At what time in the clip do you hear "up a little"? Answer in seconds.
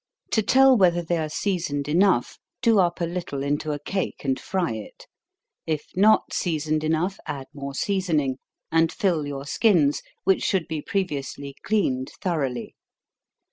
2.79-3.43